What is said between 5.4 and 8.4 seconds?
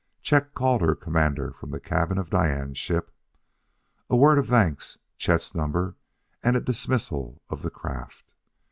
number and a dismissal of the craft.